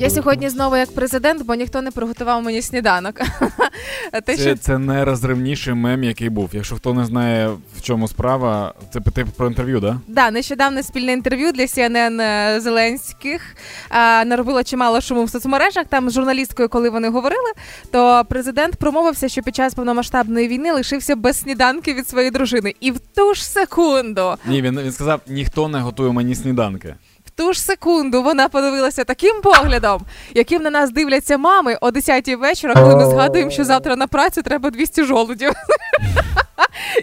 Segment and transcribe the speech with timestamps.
[0.00, 3.14] Я сьогодні знову як президент, бо ніхто не приготував мені сніданок.
[4.24, 4.56] Те, це, що...
[4.56, 6.50] це найрозривніший мем, який був.
[6.52, 10.00] Якщо хто не знає, в чому справа, це ти про інтерв'ю, да?
[10.06, 13.56] Да, нещодавне спільне інтерв'ю для CNN е, Зеленських
[13.88, 15.84] а, наробило чимало шуму в соцмережах.
[15.88, 17.52] Там з журналісткою, коли вони говорили,
[17.90, 22.74] то президент промовився, що під час повномасштабної війни лишився без сніданки від своєї дружини.
[22.80, 26.94] І в ту ж секунду ні, він він сказав: ніхто не готує мені сніданки
[27.28, 29.87] в ту ж секунду вона подивилася таким поглядом,
[30.34, 34.42] яким на нас дивляться мами о 10-й вечора, коли ми згадуємо, що завтра на працю
[34.42, 35.52] треба 200 жолудів.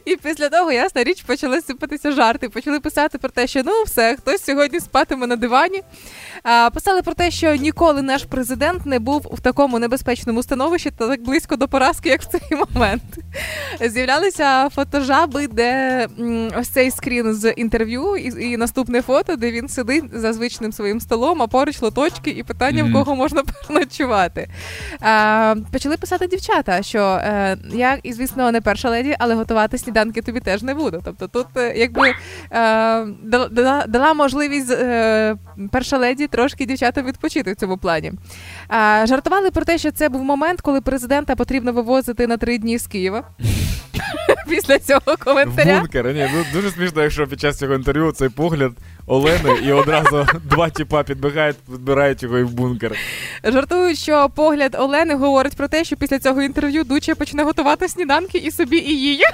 [0.05, 2.49] І після того, ясна річ, почали сипатися жарти.
[2.49, 5.81] Почали писати про те, що ну все, хтось сьогодні спатиме на дивані.
[6.43, 11.07] А, Писали про те, що ніколи наш президент не був в такому небезпечному становищі та
[11.07, 13.03] так близько до поразки, як в цей момент.
[13.81, 16.07] З'являлися фотожаби, де
[16.59, 20.99] ось цей скрін з інтерв'ю, і, і наступне фото, де він сидить за звичним своїм
[20.99, 22.89] столом, а поруч лоточки і питання, mm-hmm.
[22.89, 24.49] в кого можна переночувати.
[24.99, 30.21] А, Почали писати дівчата, що е, я, і звісно, не перша леді, але готувати сніданки
[30.21, 31.01] тобі теж не буду.
[31.03, 32.15] Тобто тут е, якби е,
[33.51, 35.35] дала, дала можливість е,
[35.71, 38.11] перша леді трошки дівчатам відпочити в цьому плані.
[39.03, 42.87] Жартували про те, що це був момент, коли президента потрібно вивозити на три дні з
[42.87, 43.23] Києва.
[44.49, 45.79] Після цього коментаря.
[45.79, 46.13] Бункер.
[46.13, 48.71] Ні, ну дуже смішно, якщо під час цього інтерв'ю цей погляд
[49.07, 52.95] Олени і одразу два тіпа підбігають, підбирають його і в бункер.
[53.43, 58.37] Жартують, що погляд Олени говорить про те, що після цього інтерв'ю Дуча почне готувати сніданки
[58.37, 59.23] і собі, і її.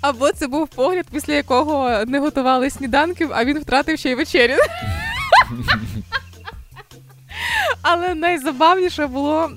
[0.00, 4.54] Або це був погляд, після якого не готували сніданків, а він втратив ще й вечерю.
[7.82, 9.50] Але найзабавніше було,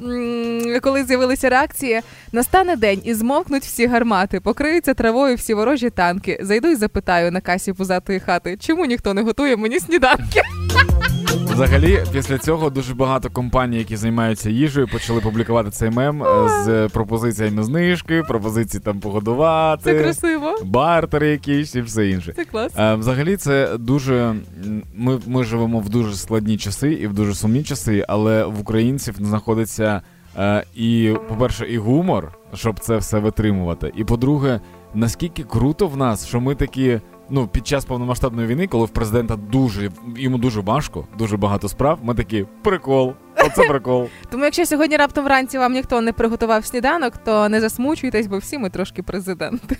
[0.81, 6.39] коли з'явилися реакції: настане день і змовкнуть всі гармати, покриються травою всі ворожі танки.
[6.41, 10.41] Зайду і запитаю на касі пузатої хати, чому ніхто не готує мені сніданки.
[11.55, 16.89] Взагалі, після цього дуже багато компаній, які займаються їжею, почали публікувати цей мем е, з
[16.93, 19.83] пропозиціями знижки, пропозиції там погодувати.
[19.83, 20.55] Це красиво.
[20.63, 22.33] Бартери якісь і все інше.
[22.35, 22.71] Це клас.
[22.77, 24.35] Е, взагалі, це дуже.
[24.95, 29.15] Ми ми живемо в дуже складні часи і в дуже сумні часи, але в українців
[29.19, 30.01] знаходиться
[30.37, 33.91] е, і, по-перше, і гумор, щоб це все витримувати.
[33.95, 34.59] І по-друге,
[34.93, 36.99] наскільки круто в нас, що ми такі
[37.29, 41.99] ну, під час повномасштабної війни, коли в президента дуже йому дуже важко, дуже багато справ,
[42.03, 43.13] ми такі прикол.
[43.45, 44.07] Оце прикол.
[44.31, 48.57] Тому, якщо сьогодні раптом вранці вам ніхто не приготував сніданок, то не засмучуйтесь, бо всі
[48.57, 49.77] ми трошки президенти.